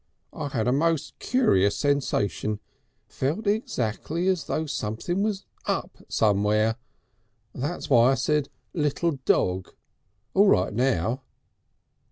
[0.33, 2.59] "I had a most curious sensation.
[3.07, 6.77] Felt exactly as though something was up somewhere.
[7.53, 9.75] That's why I said Little Dog.
[10.33, 11.21] All right now."